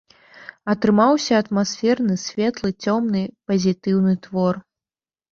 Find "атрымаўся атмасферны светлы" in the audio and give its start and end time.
0.73-2.69